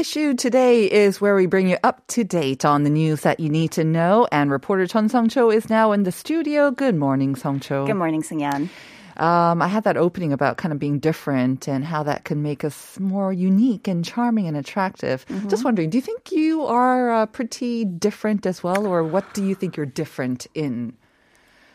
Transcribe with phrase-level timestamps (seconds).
[0.00, 3.50] Issue today is where we bring you up to date on the news that you
[3.50, 4.26] need to know.
[4.32, 6.70] And reporter Chun Sung Cho is now in the studio.
[6.70, 7.86] Good morning, Sung Cho.
[7.86, 8.70] Good morning, Sungyan.
[9.18, 12.64] Um, I had that opening about kind of being different and how that can make
[12.64, 15.26] us more unique and charming and attractive.
[15.48, 19.44] Just wondering, do you think you are uh, pretty different as well, or what do
[19.44, 20.94] you think you're different in?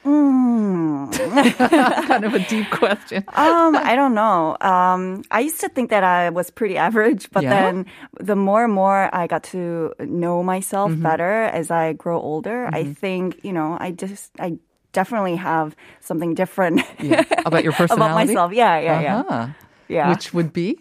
[2.08, 3.24] kind of a deep question.
[3.36, 4.58] Um, I don't know.
[4.62, 7.50] Um, I used to think that I was pretty average, but Yeah?
[7.50, 7.86] then
[8.20, 11.04] the more and more I got to know myself Mm-hmm.
[11.04, 14.58] better as I grow older, I think, you know, I just, I
[14.94, 17.24] definitely have something different Yeah.
[17.46, 18.14] About your personality.
[18.14, 18.54] about myself.
[18.54, 19.20] Yeah, yeah, yeah.
[19.20, 19.48] Uh-huh.
[19.88, 20.10] Yeah.
[20.10, 20.78] Which would be?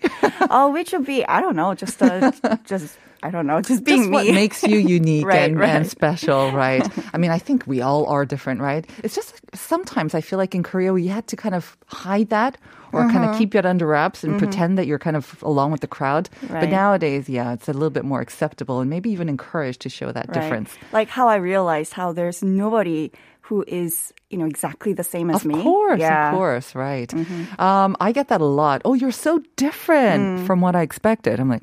[0.50, 2.32] oh, which would be, I don't know, just, uh,
[2.64, 4.33] just, I don't know, just being Just what me.
[4.42, 5.70] makes you unique Right, and, right.
[5.80, 6.84] and special, right?
[7.12, 8.84] I mean, I think we all are different, right?
[9.03, 12.58] It's just sometimes I feel like in Korea we had to kind of hide that
[12.92, 13.33] or kind Uh-huh.
[13.33, 16.28] of keep it under wraps and pretend that you're kind of along with the crowd.
[16.45, 16.70] But Mm-hmm.
[16.70, 20.28] Nowadays, yeah, it's a little bit more acceptable and maybe even encouraged to show that
[20.28, 20.34] Right.
[20.39, 20.70] difference.
[20.92, 23.11] Like how I realized how there's nobody
[23.48, 25.56] who is, you know, exactly the same as Of me.
[25.58, 26.12] Of course, yeah.
[26.12, 26.34] Mm-hmm.
[26.34, 27.11] of course, right.
[27.58, 28.80] Um, I get that a lot.
[28.84, 30.47] Oh, you're so different Mm.
[30.47, 31.41] from what I expected.
[31.41, 31.62] I'm like,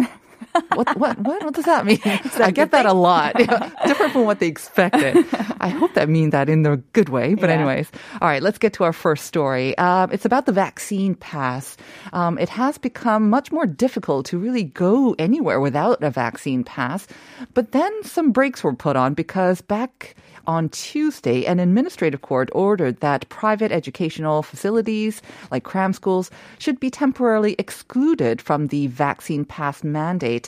[0.73, 1.99] what, what, what, what does that mean?
[2.05, 3.35] I get that a lot.
[3.85, 5.25] different from what they expected.
[5.59, 7.35] I hope that means that in the good way.
[7.35, 7.55] But Yeah.
[7.57, 9.77] anyways, all right, let's get to our first story.
[9.77, 11.77] Um, it's about the vaccine pass.
[12.13, 17.07] Um, it has become much more difficult to really go anywhere without a vaccine pass.
[17.53, 20.15] But then some brakes were put on because back
[20.47, 25.21] on Tuesday, an administrative court ordered that private educational facilities
[25.51, 30.40] like cram schools should be temporarily excluded from the vaccine pass mandate.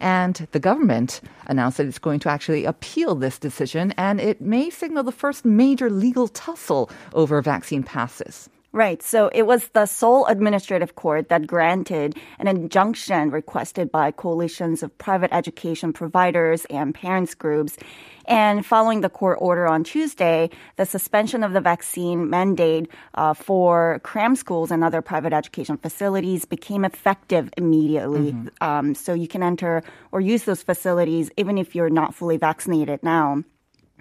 [0.00, 4.70] And the government announced that it's going to actually appeal this decision, and it may
[4.70, 8.48] signal the first major legal tussle over vaccine passes.
[8.72, 9.02] Right.
[9.02, 14.96] So it was the Seoul Administrative Court that granted an injunction requested by coalitions of
[14.98, 17.78] private education providers and parents groups.
[18.26, 24.00] And following the court order on Tuesday, the suspension of the vaccine mandate uh, for
[24.04, 28.36] cram schools and other private education facilities became effective immediately.
[28.60, 33.02] Um, so you can enter or use those facilities even if you're not fully vaccinated
[33.02, 33.44] now.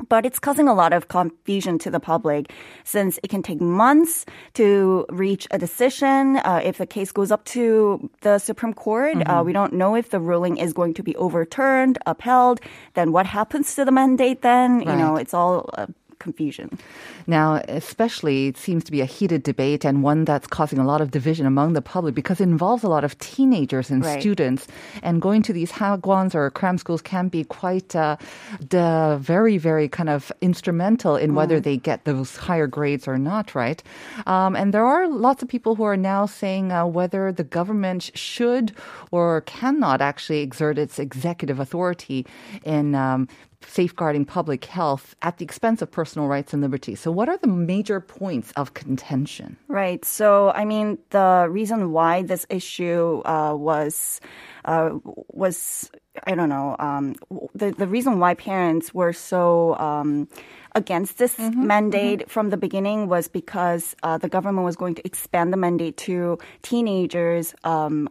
[0.09, 2.51] But it's causing a lot of confusion to the public
[2.83, 6.37] since it can take months to reach a decision.
[6.37, 10.09] Uh, if the case goes up to the Supreme Court, uh, we don't know if
[10.11, 12.61] the ruling is going to be overturned, upheld.
[12.93, 14.81] Then what happens to the mandate then?
[14.81, 15.87] You know, it's all uh,
[16.27, 16.67] confusion.
[17.37, 17.47] Now,
[17.81, 21.07] especially, it seems to be a heated debate and one that's causing a lot of
[21.19, 24.21] division among the public because it involves a lot of teenagers and Right.
[24.21, 24.61] students.
[25.07, 28.15] And going to these hagwons or cram schools can be quite uh,
[28.75, 33.45] the very, very kind of instrumental in whether they get those higher grades or not,
[33.63, 33.79] right?
[34.33, 38.01] Um, and there are lots of people who are now saying uh, whether the government
[38.27, 38.67] should
[39.15, 42.19] or cannot actually exert its executive authority
[42.75, 43.27] in um,
[43.61, 46.99] safeguarding public health at the expense of personal rights and liberties.
[46.99, 49.57] So, what are the major points of contention?
[49.67, 50.03] Right.
[50.05, 54.21] So, I mean, the reason why this issue uh, was
[54.65, 54.91] uh,
[55.29, 55.89] was
[56.25, 57.15] I don't know um,
[57.53, 59.77] the the reason why parents were so.
[59.77, 60.27] Um,
[60.75, 65.51] Against this mandate from the beginning was because uh, the government was going to expand
[65.51, 68.07] the mandate to teenagers um,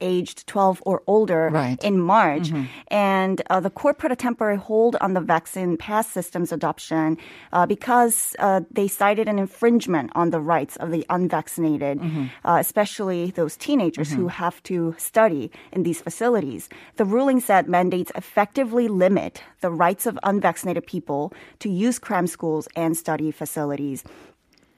[0.00, 1.82] aged 12 or older Right.
[1.82, 2.52] in March.
[2.88, 7.16] And uh, the court put a temporary hold on the vaccine pass system's adoption
[7.52, 12.00] uh, because uh, they cited an infringement on the rights of the unvaccinated,
[12.44, 16.68] uh, especially those teenagers who have to study in these facilities.
[16.96, 22.68] The ruling said mandates effectively limit the rights of unvaccinated people to use cram schools
[22.76, 24.04] and study facilities.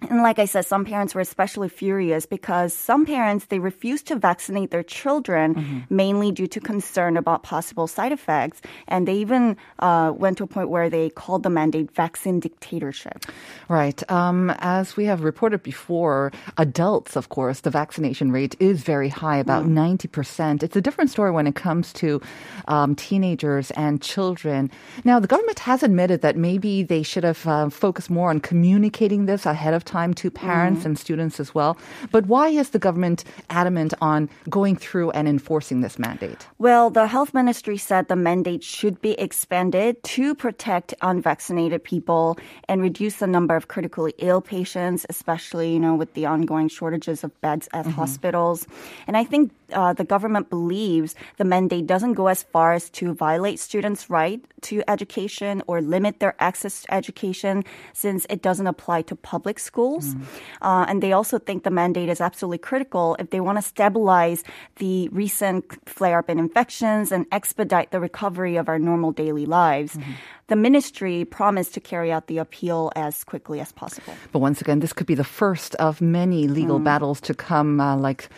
[0.01, 4.17] And like I said, some parents were especially furious because some parents they refused to
[4.17, 5.79] vaccinate their children mm-hmm.
[5.91, 10.47] mainly due to concern about possible side effects, and they even uh, went to a
[10.47, 13.27] point where they called the mandate vaccine dictatorship.
[13.69, 13.99] Right.
[14.11, 19.39] Um, as we have reported before, adults, of course, the vaccination rate is very high,
[19.39, 19.71] about mm.
[19.71, 20.63] ninety percent.
[20.63, 22.23] It's a different story when it comes to
[22.69, 24.71] um, teenagers and children.
[25.03, 29.27] Now, the government has admitted that maybe they should have uh, focused more on communicating
[29.27, 31.77] this ahead of time to parents mm and students as well.
[32.13, 36.47] But why is the government adamant on going through and enforcing this mandate?
[36.59, 42.39] Well, the health ministry said the mandate should be expanded to protect unvaccinated people
[42.69, 47.25] and reduce the number of critically ill patients, especially, you know, with the ongoing shortages
[47.25, 47.99] of beds at mm-hmm.
[47.99, 48.67] hospitals.
[49.07, 53.15] And I think uh, the government believes the mandate doesn't go as far as to
[53.15, 59.03] violate students' right to education or limit their access to education since it doesn't apply
[59.03, 59.78] to public schools.
[59.79, 60.23] Mm.
[60.63, 64.43] Uh, and they also think the mandate is absolutely critical if they want to stabilize
[64.77, 69.95] the recent flare up in infections and expedite the recovery of our normal daily lives.
[69.95, 70.13] Mm-hmm
[70.49, 74.15] the ministry promised to carry out the appeal as quickly as possible.
[74.33, 76.85] But once again, this could be the first of many legal mm.
[76.85, 78.29] battles to come, uh, like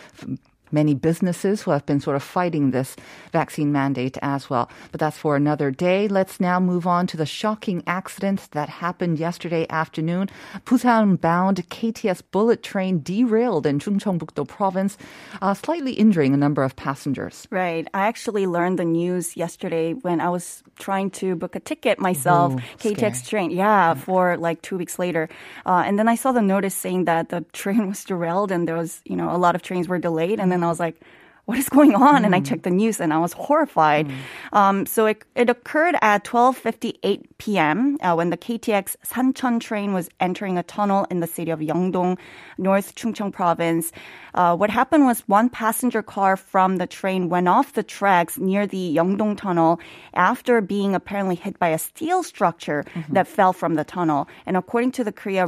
[0.73, 2.95] many businesses who have been sort of fighting this
[3.31, 4.69] vaccine mandate as well.
[4.91, 6.07] But that's for another day.
[6.07, 10.29] Let's now move on to the shocking accident that happened yesterday afternoon.
[10.65, 14.97] Busan bound KTX bullet train derailed in Chungcheongbuk-do province,
[15.41, 17.47] uh, slightly injuring a number of passengers.
[17.49, 17.87] Right.
[17.93, 22.53] I actually learned the news yesterday when I was trying to book a ticket myself,
[22.53, 23.29] Ooh, KTX scary.
[23.29, 23.51] train.
[23.51, 25.29] Yeah, for like two weeks later.
[25.65, 28.75] Uh, and then I saw the notice saying that the train was derailed and there
[28.75, 30.39] was, you know, a lot of trains were delayed.
[30.39, 31.01] And then and I was like,
[31.45, 32.21] what is going on?
[32.21, 32.25] Mm.
[32.25, 32.45] And I mm.
[32.45, 34.07] checked the news and I was horrified.
[34.07, 34.13] Mm.
[34.53, 37.97] Um, so it, it occurred at 12:58 p.m.
[38.01, 42.17] Uh, when the KTX Sancheon train was entering a tunnel in the city of Yeongdong,
[42.57, 43.91] North Chungcheong Province.
[44.33, 48.65] Uh, what happened was one passenger car from the train went off the tracks near
[48.65, 49.79] the Yeongdong tunnel
[50.13, 53.13] after being apparently hit by a steel structure mm-hmm.
[53.13, 54.29] that fell from the tunnel.
[54.45, 55.45] And according to the Korea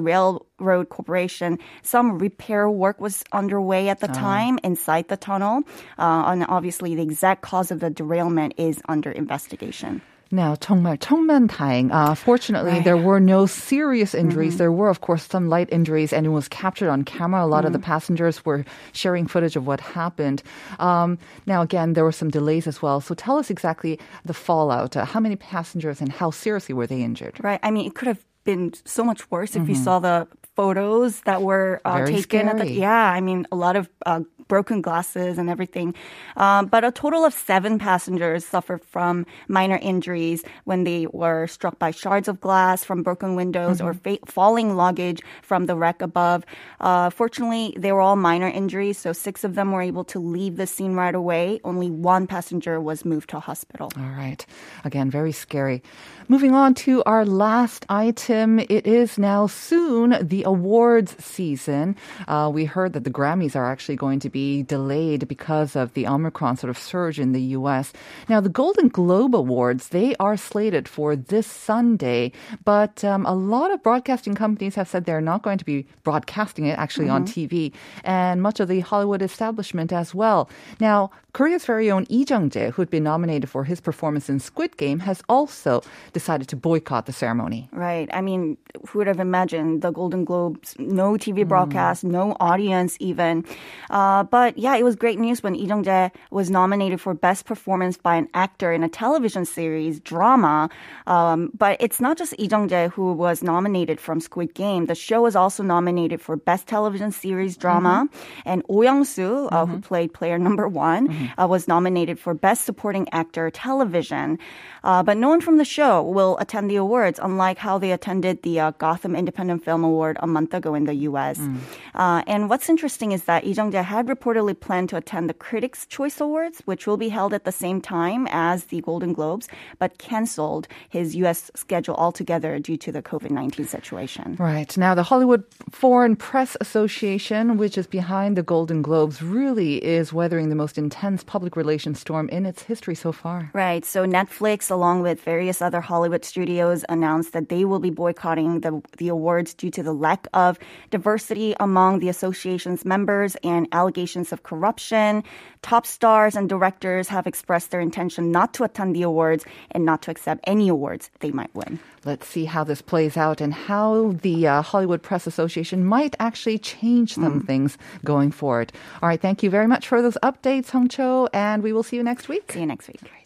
[0.64, 1.60] Railroad Corporation.
[1.84, 4.14] Some repair work was underway at the oh.
[4.14, 5.64] time inside the tunnel.
[6.00, 10.02] Uh, and obviously, the exact cause of the derailment is under investigation.
[10.34, 11.92] Now, 정말 청만다행.
[11.92, 12.84] Uh, fortunately, right.
[12.84, 14.54] there were no serious injuries.
[14.54, 14.58] Mm-hmm.
[14.58, 17.44] There were, of course, some light injuries, and it was captured on camera.
[17.44, 17.68] A lot mm-hmm.
[17.68, 17.86] of the mm-hmm.
[17.86, 20.42] passengers were sharing footage of what happened.
[20.80, 23.00] Um, now, again, there were some delays as well.
[23.00, 24.98] So, tell us exactly the fallout.
[24.98, 27.38] Uh, how many passengers and how seriously were they injured?
[27.44, 27.60] Right.
[27.62, 29.72] I mean, it could have been so much worse if mm-hmm.
[29.72, 32.48] we saw the photos that were uh, taken.
[32.48, 35.94] At the, yeah, I mean, a lot of uh, broken glasses and everything.
[36.38, 41.80] Um, but a total of seven passengers suffered from minor injuries when they were struck
[41.80, 43.88] by shards of glass from broken windows mm-hmm.
[43.88, 46.46] or fa- falling luggage from the wreck above.
[46.80, 50.58] Uh, fortunately, they were all minor injuries, so six of them were able to leave
[50.58, 51.60] the scene right away.
[51.64, 53.92] Only one passenger was moved to a hospital.
[53.98, 54.46] All right.
[54.84, 55.82] Again, very scary.
[56.28, 58.60] Moving on to our last item.
[58.60, 61.96] It is now soon the awards season.
[62.28, 66.06] Uh, we heard that the Grammys are actually going to be delayed because of the
[66.06, 67.94] Omicron sort of surge in the U.S.
[68.28, 72.34] Now, the Golden Globe Awards, they are slated for this Sunday,
[72.66, 76.66] but um, a lot of broadcasting companies have said they're not going to be broadcasting
[76.66, 77.16] it actually mm-hmm.
[77.16, 77.72] on TV,
[78.04, 80.50] and much of the Hollywood establishment as well.
[80.82, 84.78] Now, Korea's very own Lee Jung-jae, who had been nominated for his performance in Squid
[84.78, 85.82] Game, has also
[86.14, 87.70] decided to boycott the ceremony.
[87.72, 88.08] Right.
[88.14, 88.58] I mean,
[88.88, 92.12] who would have imagined the Golden Globes, no TV broadcast, mm.
[92.12, 93.46] no audience even.
[93.90, 97.98] Uh, but yeah, it was great news when Lee Jung-jae was nominated for Best Performance
[97.98, 100.70] by an Actor in a Television Series drama.
[101.08, 104.86] Um, but it's not just Lee Jung-jae who was nominated from Squid Game.
[104.86, 108.08] The show was also nominated for Best Television Series Drama.
[108.08, 108.50] Mm-hmm.
[108.50, 109.72] And Oh Young-soo, uh, mm-hmm.
[109.72, 114.40] who played player number one, mm-hmm uh, was nominated for Best Supporting Actor Television.
[114.84, 118.42] Uh, but no one from the show will attend the awards, unlike how they attended
[118.44, 121.40] the uh, Gotham Independent Film Award a month ago in the U.S.
[121.40, 121.58] Mm.
[121.96, 125.86] Uh, and what's interesting is that Lee Jung-jae had reportedly planned to attend the Critics'
[125.86, 129.48] Choice Awards, which will be held at the same time as the Golden Globes,
[129.80, 131.50] but canceled his U.S.
[131.56, 134.36] schedule altogether due to the COVID-19 situation.
[134.40, 134.78] Right.
[134.78, 140.50] Now, the Hollywood Foreign Press Association, which is behind the Golden Globes, really is weathering
[140.50, 143.50] the most intense public relations storm in its history so far.
[143.54, 143.86] Right.
[143.86, 148.82] So Netflix along with various other Hollywood studios, announced that they will be boycotting the,
[148.98, 154.34] the awards due to the lack of diversity among the association's members and allegations allegations
[154.34, 155.24] of corruption.
[155.62, 160.02] Top stars and directors have expressed their intention not to attend the awards and not
[160.02, 161.80] to accept any awards they might win.
[162.04, 166.60] Let's see how this plays out and how the uh, Hollywood Press Association might actually
[166.60, 167.48] change some Mm.
[167.48, 168.74] things going forward.
[169.02, 171.96] All right, thank you very much for those updates, Hong Cho, and we will see
[171.96, 172.52] you next week.
[172.52, 173.00] See you next week.
[173.00, 173.22] Great.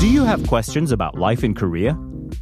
[0.00, 1.92] Do you have questions about life in Korea?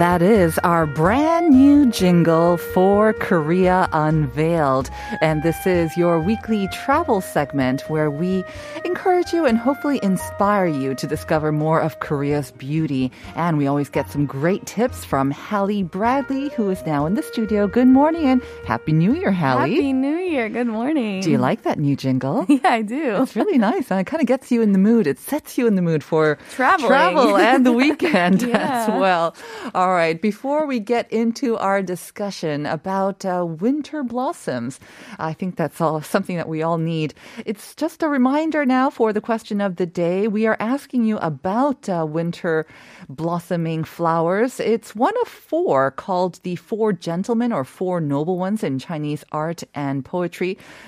[0.00, 4.88] That is our brand new jingle for Korea Unveiled.
[5.20, 8.42] And this is your weekly travel segment where we
[8.86, 13.12] encourage you and hopefully inspire you to discover more of Korea's beauty.
[13.34, 17.22] And we always get some great tips from Hallie Bradley, who is now in the
[17.22, 17.68] studio.
[17.68, 19.74] Good morning and Happy New Year, Hallie.
[19.74, 20.48] Happy New Year.
[20.48, 21.22] Good morning.
[21.22, 22.46] Do you like that new jingle?
[22.60, 23.20] Yeah, I do.
[23.22, 23.90] It's really nice.
[23.90, 25.06] And it kind of gets you in the mood.
[25.08, 26.88] It sets you in the mood for Traveling.
[26.88, 29.34] travel and the weekend as well.
[29.74, 30.20] All right.
[30.20, 34.78] Before we get into our discussion about uh, winter blossoms,
[35.18, 37.14] I think that's all something that we all need.
[37.44, 40.28] It's just a reminder now for the question of the day.
[40.28, 42.66] We are asking you about uh, winter
[43.08, 44.60] blossoming flowers.
[44.60, 49.64] It's one of four called the Four Gentlemen or Four Noble Ones in Chinese art
[49.74, 50.19] and poetry.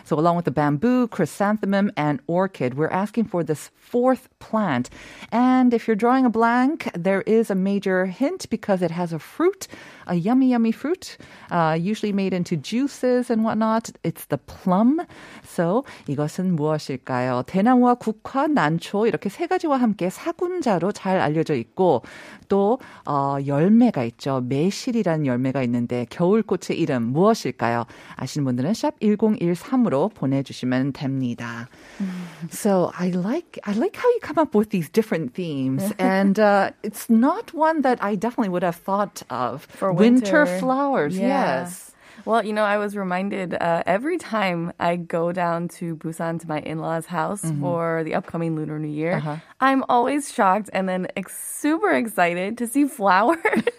[0.05, 4.91] So, along with the bamboo, chrysanthemum, and orchid, we're asking for this fourth plant.
[5.31, 9.19] And if you're drawing a blank, there is a major hint because it has a
[9.19, 9.69] fruit,
[10.07, 11.17] a yummy, yummy fruit,
[11.51, 13.91] uh, usually made into juices and whatnot.
[14.03, 15.01] It's the plum.
[15.45, 17.45] So, 이것은 무엇일까요?
[17.47, 22.03] 대나무와 국화, 난초 이렇게 세 가지와 함께 사군자로 잘 알려져 있고
[22.49, 24.43] 또 어, 열매가 있죠.
[24.47, 27.85] 매실이라는 열매가 있는데 겨울꽃의 이름 무엇일까요?
[28.17, 31.68] 아시는 분들은 샵 1013으로 보내주시면 됩니다.
[32.52, 36.72] So I like I like how you come up with these different themes, and uh,
[36.84, 39.66] it's not one that I definitely would have thought of.
[39.70, 40.60] For winter, winter.
[40.60, 41.62] flowers, Yeah.
[41.64, 41.91] yes.
[42.25, 46.49] Well, you know, I was reminded uh, every time I go down to Busan to
[46.49, 49.29] my in law's house for the upcoming Lunar New Year, Mm-hmm.
[49.29, 49.41] Uh-huh.
[49.61, 53.38] I'm always shocked and then ex- super excited to see flowers.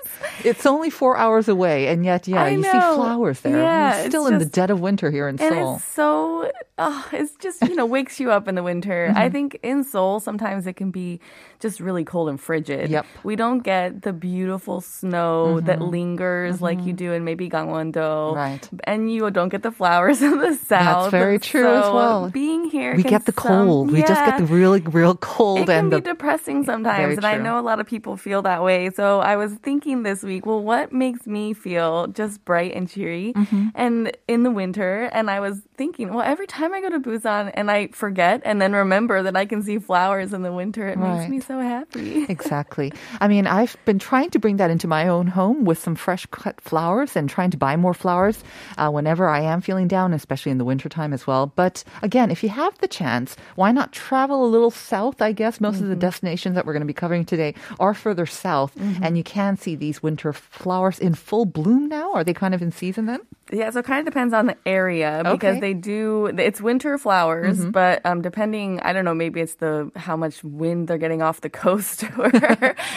[0.43, 3.57] It's only four hours away, and yet, yeah, I you see flowers there.
[3.59, 5.75] Yeah, it's still in the dead of winter here in and Seoul.
[5.75, 9.11] it's so, oh, it's just, you know, wakes you up in the winter.
[9.15, 9.31] I Mm-hmm.
[9.31, 11.19] think in Seoul, sometimes it can be
[11.59, 12.89] just really cold and frigid.
[12.89, 13.05] Yep.
[13.23, 18.32] We don't get the beautiful snow that lingers like you do in maybe Gangwon-do.
[18.35, 18.67] Right.
[18.85, 21.11] And you don't get the flowers in the south.
[21.11, 22.29] That's very true as well.
[22.29, 23.91] Being here, we can get the some- cold.
[23.91, 27.25] We just get the really, real cold It can and be the depressing sometimes, and
[27.25, 28.89] I know a lot of people feel that way.
[28.91, 33.33] So I was thinking this week, well, what makes me feel just bright and cheery,
[33.35, 33.67] Mm-hmm.
[33.75, 35.03] and in the winter?
[35.11, 38.61] And I was thinking, well, every time I go to Busan and I forget, and
[38.61, 41.17] then remember that I can see flowers in the winter, it Right.
[41.19, 42.25] makes me so happy.
[42.29, 42.91] Exactly.
[43.19, 46.25] I mean, I've been trying to bring that into my own home with some fresh
[46.27, 48.13] cut flowers and trying to buy more flowers
[48.77, 51.47] uh, whenever I am feeling down, especially in the wintertime as well.
[51.47, 55.21] But again, if you have the chance, why not travel a little south?
[55.21, 55.99] I guess most of the mm-hmm.
[55.99, 59.03] destinations that we're going to be covering today are further south, mm-hmm.
[59.03, 62.13] and you can see these winter flowers in full bloom now.
[62.13, 63.19] Are they kind of in season then?
[63.51, 65.59] Yeah, so it kind of depends on the area because Okay.
[65.59, 66.27] they do.
[66.27, 67.71] It's winter flowers, mm-hmm.
[67.71, 71.41] but um, depending, I don't know, maybe it's the how much wind they're getting off
[71.41, 72.03] the coast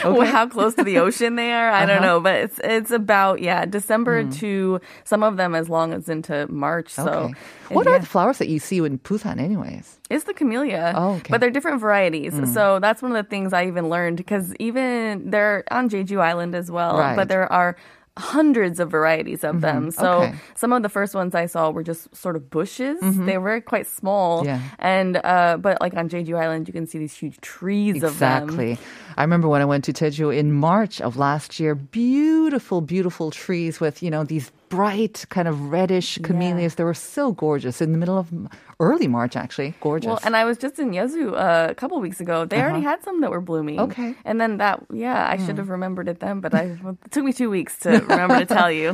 [0.04, 1.70] or how close to the ocean they are.
[1.70, 2.06] I don't uh-huh.
[2.06, 4.30] know, but it's it's about yeah December hmm.
[4.30, 6.90] to some of them as long as into March.
[6.90, 7.34] So Okay.
[7.74, 7.94] What yeah.
[7.94, 9.98] are the flowers that you see in Busan, anyways?
[10.10, 10.92] It's the camellia.
[10.96, 11.30] Oh, okay.
[11.30, 12.34] But they're different varieties.
[12.34, 12.46] Hmm.
[12.46, 16.54] So that's one of the things I even learned because even they're on Jeju Island
[16.54, 16.96] as well.
[16.98, 17.16] Right.
[17.16, 17.76] But there are
[18.18, 19.88] hundreds of varieties of them.
[19.90, 20.00] Mm-hmm.
[20.00, 20.34] So Okay.
[20.54, 22.98] some of the first ones I saw were just sort of bushes.
[23.02, 23.26] Mm-hmm.
[23.26, 24.42] They were quite small.
[24.46, 24.60] Yeah.
[24.78, 28.44] And uh but like on Jeju Island you can see these huge trees of them.
[28.44, 28.78] Exactly.
[29.18, 33.80] I remember when I went to Jeju in March of last year, beautiful, beautiful trees
[33.80, 36.74] with, you know, these bright, kind of reddish camellias.
[36.74, 38.30] They were so gorgeous in the middle of
[38.78, 39.74] early March, actually.
[39.80, 40.08] Gorgeous.
[40.08, 42.44] Well, and I was just in Yeosu uh, a couple weeks ago.
[42.44, 43.78] They already had some that were blooming.
[43.78, 43.88] Uh-huh.
[43.88, 44.14] Okay.
[44.24, 46.62] And then that, yeah, I should have remembered it then, but I
[47.04, 48.88] it took me two weeks to remember to tell you.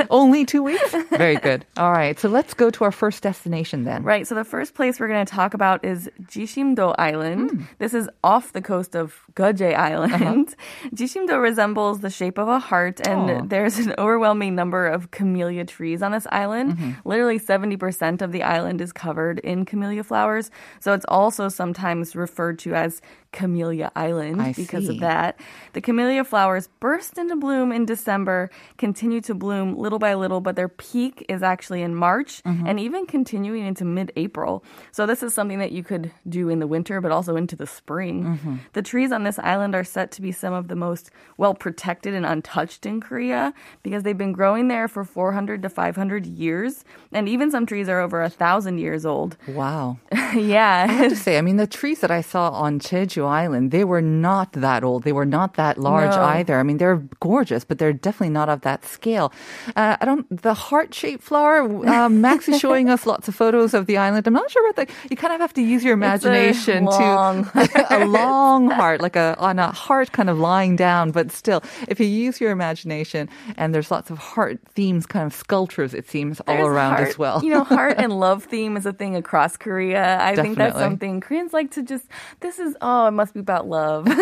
[0.10, 0.92] Only two weeks?
[1.10, 1.64] Very good.
[1.76, 2.18] All right.
[2.18, 4.02] So let's go to our first destination then.
[4.02, 4.26] Right.
[4.26, 7.50] So the first place we're going to talk about is Jishimdo Island.
[7.50, 7.62] Hmm.
[7.78, 10.12] This is off the coast of Geoje Island.
[10.12, 10.88] Uh-huh.
[10.94, 13.42] Jishimdo resembles the shape of a heart, and Aw.
[13.46, 16.76] there's an overwhelming number of camellia trees on this island.
[16.76, 17.08] Mm-hmm.
[17.08, 20.50] Literally 70% of the island is covered in camellia flowers.
[20.80, 24.94] So it's also sometimes referred to as Camellia Island I because see.
[24.94, 25.38] of that.
[25.72, 30.56] The camellia flowers burst into bloom in December, continue to bloom little by little, but
[30.56, 32.66] their peak is actually in March Mm-hmm.
[32.66, 34.64] and even continuing into mid April.
[34.92, 37.66] So, this is something that you could do in the winter, but also into the
[37.66, 38.24] spring.
[38.24, 38.56] Mm-hmm.
[38.72, 42.14] The trees on this island are set to be some of the most well protected
[42.14, 46.84] and untouched in Korea because they've been growing there for 400 to 500 years.
[47.12, 49.36] And even some trees are over a thousand years old.
[49.48, 49.98] Wow.
[50.34, 50.86] yeah.
[50.88, 53.84] I have to say, I mean, the trees that I saw on Jeju Island, they
[53.84, 55.04] were not that old.
[55.04, 56.22] They were not that large No.
[56.22, 56.58] either.
[56.58, 59.32] I mean, they're gorgeous, but they're definitely not of that scale.
[59.76, 63.86] Uh, I don't, the heart-shaped flower, uh, Max is showing us lots of photos of
[63.86, 64.26] the island.
[64.26, 66.84] I'm not sure what the, you kind of have to use your It's a imagination
[66.84, 71.30] long to, a long heart, like a, on a heart kind of lying down, but
[71.32, 75.94] still, if you use your imagination and there's lots of heart themes, kind of sculptures,
[75.94, 77.42] it seems, all around heart- as well.
[77.42, 80.18] You know, heart and love theme is a thing across Korea.
[80.20, 82.04] I think that's something Koreans like to just.
[82.40, 84.06] This is oh, it must be about love.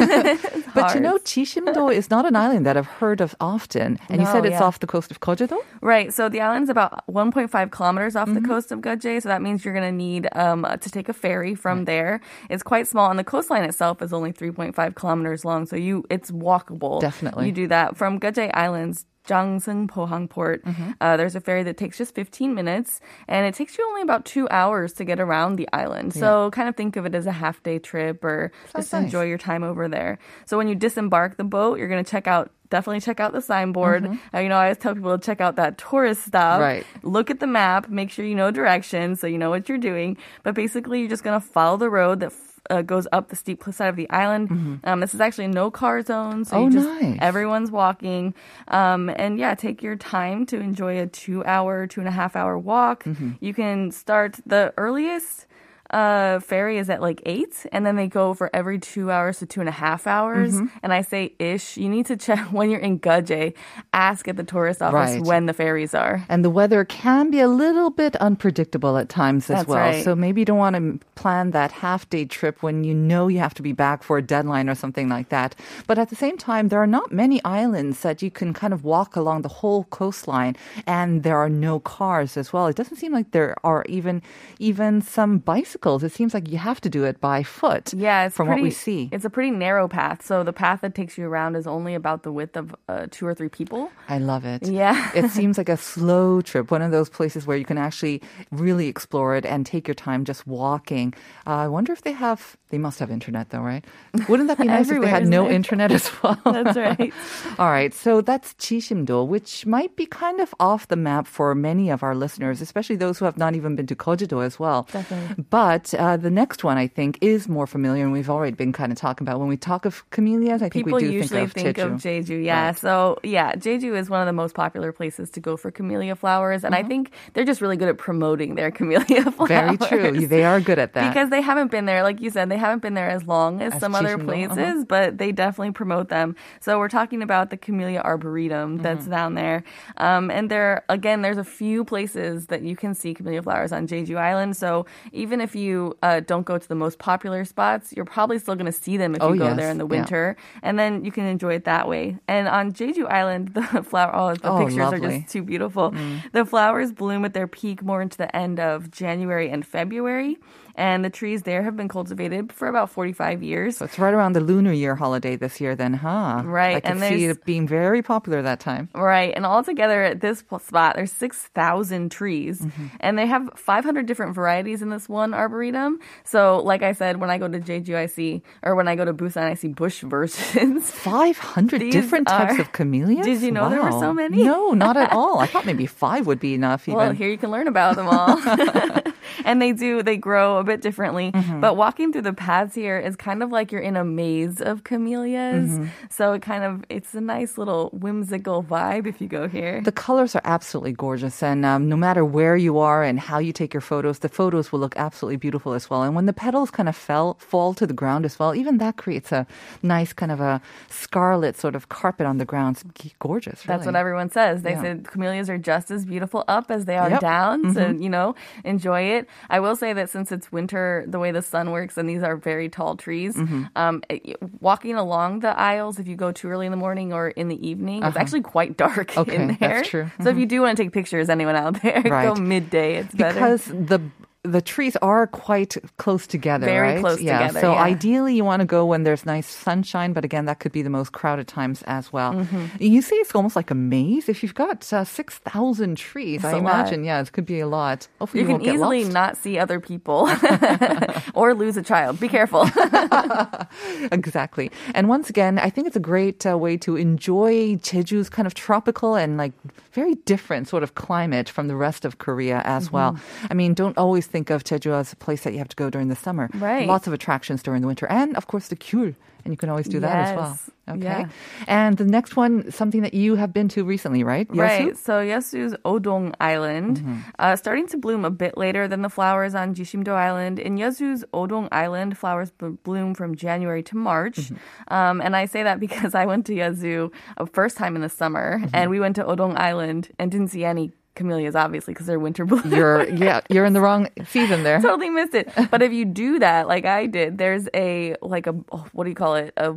[0.74, 1.18] But you know.
[1.18, 3.98] Jishimdo is not an island that I've heard of often.
[4.08, 4.62] And you said it's yeah.
[4.62, 5.60] off the coast of Jeju-do?
[5.80, 6.12] right?
[6.14, 8.42] So the island's about 1.5 kilometers off Mm-hmm.
[8.42, 9.22] the coast of Geoje.
[9.22, 12.20] So that means you're going to need um, to take a ferry from there.
[12.50, 15.66] It's quite small, and the coastline itself is only 3.5 kilometers long.
[15.66, 17.00] So you, it's walkable.
[17.00, 17.46] Definitely.
[17.46, 19.06] you do that from Geoje Islands.
[19.28, 20.64] Jangseung Pohang Port.
[20.64, 20.92] Mm-hmm.
[21.00, 24.24] Uh, there's a ferry that takes just 15 minutes, and it takes you only about
[24.24, 26.14] two hours to get around the island.
[26.14, 29.04] So kind of think of it as a half day trip, or Sounds just nice.
[29.04, 30.18] enjoy your time over there.
[30.46, 32.50] So when you disembark the boat, you're going to check out.
[32.70, 34.04] Definitely check out the signboard.
[34.34, 36.60] Uh, you know, I always tell people to check out that tourist stop.
[36.60, 36.62] Mm-hmm.
[36.62, 36.86] Right.
[37.02, 37.88] Look at the map.
[37.88, 40.18] Make sure you know directions so you know what you're doing.
[40.42, 42.32] But basically, you're just going to follow the road that
[42.70, 44.80] uh, goes up the steep side of the island.
[44.84, 46.64] Um, this is actually no car zone, so Mm-hmm.
[46.66, 47.18] Oh, just nice.
[47.20, 48.34] everyone's walking.
[48.68, 52.36] Um, and yeah, take your time to enjoy a two hour, two and a half
[52.36, 53.04] hour walk.
[53.04, 53.32] Mm-hmm.
[53.40, 55.46] You can start the earliest
[55.90, 59.46] uh, ferry is at like eight, and then they go for every two hours to
[59.46, 60.54] two and a half hours.
[60.54, 60.66] Mm-hmm.
[60.82, 61.76] And I say ish.
[61.76, 63.54] You need to check when you're in Geoje.
[63.94, 65.22] Ask at the tourist office Right.
[65.24, 66.24] when the ferries are.
[66.28, 69.78] And the weather can be a little bit unpredictable at times as That's well.
[69.78, 70.04] right.
[70.04, 73.38] So maybe you don't want to plan that half day trip when you know you
[73.38, 75.54] have to be back for a deadline or something like that.
[75.86, 78.84] But at the same time, there are not many islands that you can kind of
[78.84, 80.54] walk along the whole coastline
[80.86, 82.66] and there are no cars as well.
[82.66, 84.20] It doesn't seem like there are even
[84.58, 85.77] even some bicycles.
[86.04, 87.92] It seems like you have to do it by foot.
[87.94, 89.08] Yeah, it's from pretty, what we see.
[89.12, 90.24] It's a pretty narrow path.
[90.24, 93.26] So the path that takes you around is only about the width of uh, two
[93.26, 93.90] or three people.
[94.08, 94.66] I love it.
[94.66, 95.10] Yeah.
[95.14, 98.88] it seems like a slow trip, one of those places where you can actually really
[98.88, 101.14] explore it and take your time just walking.
[101.46, 103.84] Uh, I wonder if they have, they must have internet though, right?
[104.28, 105.52] Wouldn't that be nice if they had no it?
[105.52, 106.40] internet as well?
[106.44, 107.12] That's right.
[107.58, 111.90] All right, so that's Jishimdo, which might be kind of off the map for many
[111.90, 114.86] of our listeners, especially those who have not even been to Geojedo as well.
[114.92, 115.44] Definitely.
[115.50, 115.67] But
[115.98, 118.98] uh, the next one, I think, is more familiar, and we've already been kind of
[118.98, 119.38] talking about.
[119.40, 122.24] When we talk of camellias, I think People we do usually think of Jeju.
[122.26, 122.44] Jeju.
[122.44, 122.66] Yeah.
[122.66, 122.78] Right.
[122.78, 126.64] So yeah, Jeju is one of the most popular places to go for camellia flowers,
[126.64, 129.50] and I think they're just really good at promoting their camellia flowers.
[129.50, 129.84] Mm-hmm.
[129.84, 130.26] Very true.
[130.26, 131.12] They are good at that.
[131.12, 133.74] Because they haven't been there, like you said, they haven't been there as long as,
[133.74, 134.84] As some other places, uh-huh.
[134.88, 136.36] but they definitely promote them.
[136.60, 139.10] So we're talking about the Camellia Arboretum that's Mm-hmm.
[139.10, 139.64] down there.
[139.96, 143.86] Um, and there, again, there's a few places that you can see camellia flowers on
[143.86, 144.56] Jeju Island.
[144.56, 148.54] So even if you uh, don't go to the most popular spots, you're probably still
[148.54, 149.56] going to see them if Oh, you go yes.
[149.56, 149.96] there in the Yeah.
[150.00, 150.36] winter.
[150.62, 152.16] And then you can enjoy it that way.
[152.28, 155.08] And on Jeju Island, the flower, oh, the Oh, pictures are lovely.
[155.08, 155.20] Mm.
[155.22, 155.94] just too beautiful.
[156.32, 160.38] The flowers bloom at their peak more into the end of January and February.
[160.78, 163.78] And the trees there have been cultivated for about 45 years.
[163.78, 166.42] So it's right around the Lunar Year holiday this year, then, huh?
[166.44, 168.88] Right, I can and see it being very popular that time.
[168.94, 169.32] Right.
[169.34, 172.60] And altogether at this spot, there's 6,000 trees.
[172.60, 172.86] Mm-hmm.
[173.00, 175.98] And they have 500 different varieties in this one arboretum.
[176.22, 179.04] So, like I said, when I go to Jeju, I see, or when I go
[179.04, 180.92] to Busan, I see bush versions.
[180.92, 183.26] 500 These different types of camellias?
[183.26, 184.44] Did you know there were so many?
[184.44, 185.40] No, not at all.
[185.40, 186.98] I thought maybe five would be enough even.
[186.98, 188.38] Well, here you can learn about them all.
[189.48, 191.32] and they do they grow a bit differently.
[191.32, 191.60] Mm-hmm.
[191.64, 194.84] But walking through the paths here is kind of like you're in a maze of
[194.84, 195.70] camellias.
[195.70, 195.86] Mm-hmm.
[196.10, 199.80] So it kind of it's a nice little whimsical vibe if you go here.
[199.82, 203.52] The colors are absolutely gorgeous, and um, no matter where you are and how you
[203.52, 206.02] take your photos, the photos will look absolutely beautiful as well.
[206.02, 208.94] And when the petals kind of fell fall to the ground as well, even that
[209.02, 209.46] creates a
[209.82, 210.60] nice kind of a
[211.02, 212.82] scarlet sort of carpet on the ground.
[212.98, 213.62] It's gorgeous.
[213.62, 214.62] That's what everyone says.
[214.62, 214.82] They Yeah.
[214.82, 217.22] said camellias are just as beautiful up as they are Yep.
[217.22, 217.32] Mm-hmm.
[217.34, 217.74] down.
[217.74, 218.34] So, you know,
[218.64, 219.28] enjoy it.
[219.50, 222.36] I will say that since it's winter, the way the sun works, and these are
[222.36, 223.64] very tall trees, Mm-hmm.
[223.76, 227.28] um, it- walking along the aisles, if you go too early in the morning or
[227.28, 229.20] in the evening, it's actually quite dark Uh-huh.
[229.22, 229.56] Okay, in there.
[229.60, 230.04] that's true.
[230.04, 230.22] Mm-hmm.
[230.24, 232.96] So if you do want to take pictures, anyone out there, go midday.
[232.96, 233.34] It's better.
[233.34, 234.00] because the
[234.50, 237.00] the trees are quite close together, Very right?
[237.00, 237.38] close yeah.
[237.38, 237.82] together, So yeah.
[237.82, 240.90] ideally, you want to go when there's nice sunshine, but again, that could be the
[240.90, 242.32] most crowded times as well.
[242.34, 242.82] Mm-hmm.
[242.82, 244.28] You see, it's almost like a maze.
[244.28, 246.74] If you've got uh, six thousand trees, That's I a lot.
[246.74, 248.08] imagine, yeah, it could be a lot.
[248.18, 249.14] Hopefully, you you, can easily lost.
[249.14, 250.28] not see other people
[251.34, 252.18] or lose a child.
[252.20, 252.64] Be careful.
[254.12, 254.70] exactly.
[254.94, 258.54] And once again, I think it's a great uh, way to enjoy Jeju's kind of
[258.54, 259.52] tropical and like
[259.98, 262.96] very different sort of climate from the rest of Korea as mm-hmm.
[262.96, 263.18] well.
[263.50, 265.90] I mean, don't always think of Jeju as a place that you have to go
[265.90, 266.48] during the summer.
[266.54, 266.86] Right.
[266.86, 268.06] Lots of attractions during the winter.
[268.06, 269.14] And of course, the Kyul.
[269.48, 270.58] And you can always do that as well.
[270.90, 271.00] Okay.
[271.04, 271.28] Yeah.
[271.66, 274.46] And the next one, something that you have been to recently, right?
[274.48, 274.58] Yeosu?
[274.58, 274.96] Right.
[274.98, 277.02] So Yeosu's Odong Island,
[277.38, 280.58] uh, starting to bloom a bit later than the flowers on Jishimdo Island.
[280.58, 284.52] In Yeosu's Odong Island, flowers b- bloom from January to March.
[284.88, 288.10] Um, and I say that because I went to Yeosu a first time in the
[288.10, 292.18] summer, and we went to Odong Island and didn't see any camellias, obviously, because they're
[292.18, 292.72] winter bloom.
[292.72, 294.80] You're, yeah, you're in the wrong season there.
[294.88, 295.50] totally missed it.
[295.70, 299.10] But if you do that, like I did, there's a like a oh, what do
[299.10, 299.52] you call it?
[299.58, 299.74] A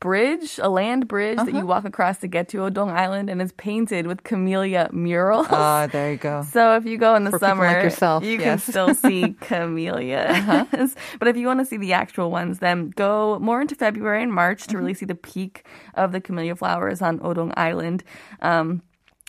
[0.00, 1.58] bridge, a land bridge that Uh-huh.
[1.60, 5.46] you walk across to get to Odong Island, and it's painted with camellia murals.
[5.48, 6.42] Ah, there you go.
[6.52, 8.40] So if you go in the For summer, like yourself, you yes.
[8.40, 8.50] Uh-huh.
[8.50, 10.94] can still see camellias.
[11.18, 14.32] But if you want to see the actual ones, then go more into February and
[14.32, 14.78] March to Mm-hmm.
[14.78, 18.02] really see the peak of the camellia flowers on Odong Island.
[18.42, 18.82] Um,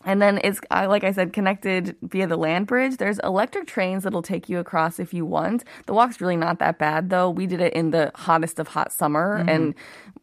[0.05, 2.97] and then it's like I said, connected via the land bridge.
[2.97, 5.63] There's electric trains that'll take you across if you want.
[5.87, 7.29] The walk's really not that bad though.
[7.29, 9.49] We did it in the hottest of hot summer, Mm-hmm.
[9.49, 9.73] and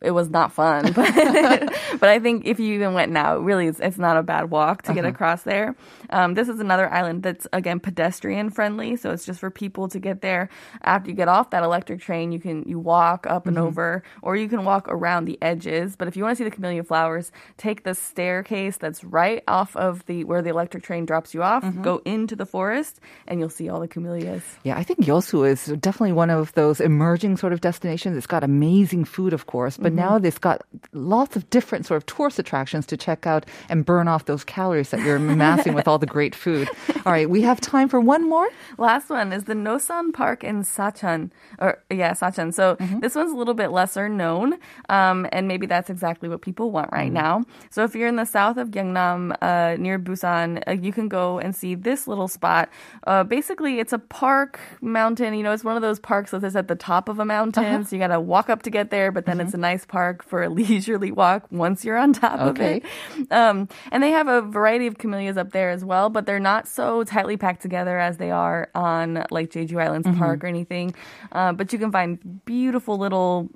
[0.00, 0.92] it was not fun.
[0.94, 1.14] But,
[2.00, 4.82] but I think if you even went now, really, it's, it's not a bad walk
[4.82, 5.10] to get Uh-huh.
[5.12, 5.74] across there.
[6.10, 9.98] Um, this is another island that's again pedestrian friendly, so it's just for people to
[9.98, 10.48] get there.
[10.82, 13.48] After you get off that electric train, you can you walk up Mm-hmm.
[13.48, 15.96] and over, or you can walk around the edges.
[15.96, 19.71] But if you want to see the camellia flowers, take the staircase that's right off
[19.76, 21.62] of the where the electric train drops you off.
[21.62, 21.82] Mm-hmm.
[21.82, 24.42] Go into the forest, and you'll see all the camellias.
[24.62, 28.16] Yeah, I think Yeosu is definitely one of those emerging sort of destinations.
[28.16, 32.06] It's got amazing food, of course, but now it's got lots of different sort of
[32.06, 35.98] tourist attractions to check out and burn off those calories that you're amassing with all
[35.98, 36.68] the great food.
[37.04, 38.48] All right, we have time for one more.
[38.78, 42.52] Last one is the Nosan Park in Sacheon, or yeah, Sacheon.
[42.52, 44.54] So this one's a little bit lesser known,
[44.88, 47.44] um, and maybe that's exactly what people want right now.
[47.70, 51.38] So if you're in the south of Gyeongnam, uh, near Busan, uh, you can go
[51.38, 52.68] and see this little spot.
[53.06, 55.34] Uh, basically, it's a park mountain.
[55.34, 57.84] You know, it's one of those parks that is at the top of a mountain,
[57.84, 59.10] so you got to walk up to get there.
[59.12, 62.78] But then it's a nice park for a leisurely walk once you're on top Okay.
[62.78, 62.84] of
[63.20, 63.32] it.
[63.32, 66.66] Um, and they have a variety of camellias up there as well, but they're not
[66.68, 70.94] so tightly packed together as they are on like Jeju Islands Park or anything.
[71.32, 73.50] Uh, but you can find beautiful little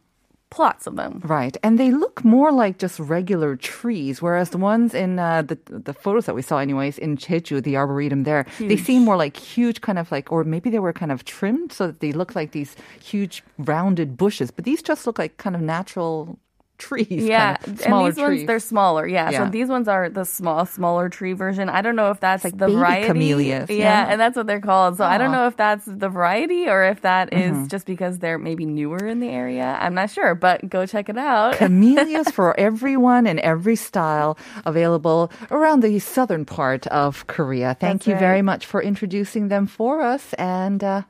[0.50, 1.20] plots of them.
[1.24, 5.58] Right, and they look more like just regular trees, whereas the ones in uh, the
[5.66, 9.36] the photos that we saw, anyways, in Jeju, the arboretum there, they seem more like
[9.36, 12.34] huge, kind of like, or maybe they were kind of trimmed so that they look
[12.34, 14.50] like these huge rounded bushes.
[14.50, 16.38] But these just look like kind of natural
[16.78, 17.24] trees.
[17.24, 19.06] Yeah, kind of and these ones they're smaller.
[19.06, 19.30] Yeah.
[19.30, 19.44] Yeah.
[19.44, 21.68] so these ones are the small, smaller tree version.
[21.68, 23.06] I don't know if that's like the variety.
[23.06, 24.06] camellias, Yeah, yeah.
[24.10, 24.96] and that's what they're called.
[24.98, 27.66] So I don't know if that's the variety or if that is Mm-hmm.
[27.68, 29.76] just because they're maybe newer in the area.
[29.80, 31.54] I'm not sure, but go check it out.
[31.58, 37.76] Camellias for everyone and every style available around the southern part of Korea.
[37.78, 41.02] Thank That's you very much for introducing them for us, and uh,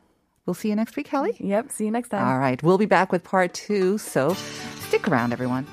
[0.46, 1.37] we'll see you next week, Kelly.
[1.38, 1.70] yep.
[1.70, 2.26] See you next time.
[2.26, 4.35] All right, we'll be back with part two, so
[4.88, 5.66] stick around, everyone.